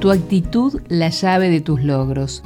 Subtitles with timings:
[0.00, 2.44] Tu actitud, la llave de tus logros.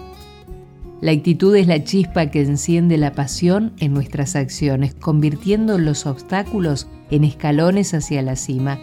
[1.03, 6.89] La actitud es la chispa que enciende la pasión en nuestras acciones, convirtiendo los obstáculos
[7.11, 8.79] en escalones hacia la cima.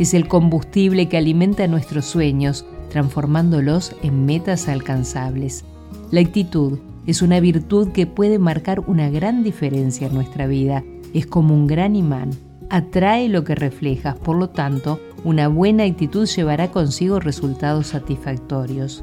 [0.00, 5.64] Es el combustible que alimenta nuestros sueños, transformándolos en metas alcanzables.
[6.10, 10.82] La actitud es una virtud que puede marcar una gran diferencia en nuestra vida.
[11.14, 12.30] Es como un gran imán.
[12.68, 19.02] Atrae lo que reflejas, por lo tanto, una buena actitud llevará consigo resultados satisfactorios.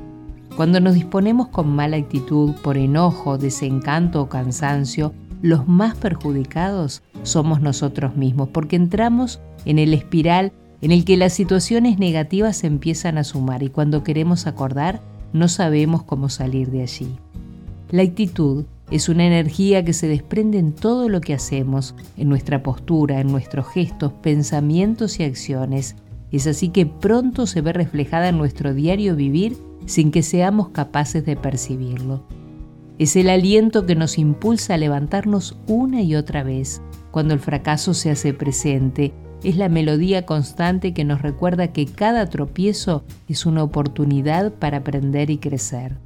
[0.55, 7.61] Cuando nos disponemos con mala actitud por enojo, desencanto o cansancio, los más perjudicados somos
[7.61, 13.23] nosotros mismos, porque entramos en el espiral en el que las situaciones negativas empiezan a
[13.23, 15.01] sumar y cuando queremos acordar
[15.33, 17.09] no sabemos cómo salir de allí.
[17.91, 22.61] La actitud es una energía que se desprende en todo lo que hacemos, en nuestra
[22.61, 25.95] postura, en nuestros gestos, pensamientos y acciones,
[26.31, 31.25] es así que pronto se ve reflejada en nuestro diario vivir sin que seamos capaces
[31.25, 32.23] de percibirlo.
[32.97, 37.93] Es el aliento que nos impulsa a levantarnos una y otra vez cuando el fracaso
[37.93, 39.13] se hace presente.
[39.43, 45.29] Es la melodía constante que nos recuerda que cada tropiezo es una oportunidad para aprender
[45.29, 45.97] y crecer.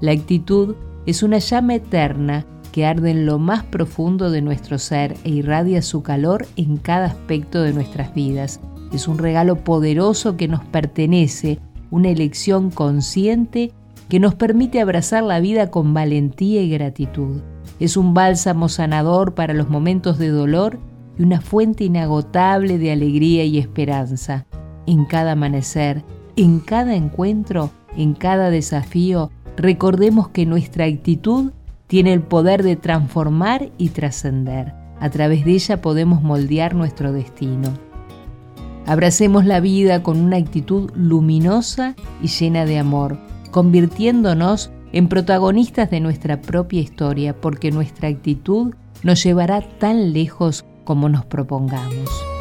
[0.00, 0.74] La actitud
[1.06, 5.82] es una llama eterna que arde en lo más profundo de nuestro ser e irradia
[5.82, 8.58] su calor en cada aspecto de nuestras vidas,
[8.96, 11.58] es un regalo poderoso que nos pertenece,
[11.90, 13.72] una elección consciente
[14.08, 17.40] que nos permite abrazar la vida con valentía y gratitud.
[17.80, 20.78] Es un bálsamo sanador para los momentos de dolor
[21.18, 24.46] y una fuente inagotable de alegría y esperanza.
[24.86, 26.04] En cada amanecer,
[26.36, 31.52] en cada encuentro, en cada desafío, recordemos que nuestra actitud
[31.86, 34.74] tiene el poder de transformar y trascender.
[35.00, 37.72] A través de ella podemos moldear nuestro destino.
[38.86, 43.18] Abracemos la vida con una actitud luminosa y llena de amor,
[43.50, 51.08] convirtiéndonos en protagonistas de nuestra propia historia, porque nuestra actitud nos llevará tan lejos como
[51.08, 52.33] nos propongamos.